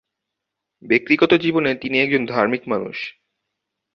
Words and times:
ব্যক্তিগত 0.83 1.31
জীবনে 1.33 1.71
তিনি 1.75 1.97
একজন 2.01 2.23
ধার্মিক 2.25 2.63
মানুষ। 2.67 2.97